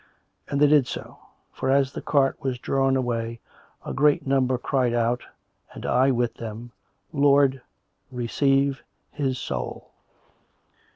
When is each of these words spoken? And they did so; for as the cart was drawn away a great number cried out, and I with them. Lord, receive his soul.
And 0.49 0.59
they 0.59 0.65
did 0.65 0.87
so; 0.87 1.19
for 1.53 1.69
as 1.69 1.93
the 1.93 2.01
cart 2.01 2.35
was 2.41 2.57
drawn 2.57 2.95
away 2.95 3.39
a 3.85 3.93
great 3.93 4.25
number 4.25 4.57
cried 4.57 4.95
out, 4.95 5.21
and 5.73 5.85
I 5.85 6.09
with 6.09 6.33
them. 6.33 6.71
Lord, 7.13 7.61
receive 8.11 8.81
his 9.11 9.37
soul. 9.37 9.91